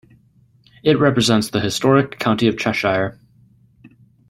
It 0.81 0.97
represents 0.97 1.51
the 1.51 1.61
historic 1.61 2.17
county 2.17 2.47
of 2.47 2.57
Cheshire. 2.57 3.19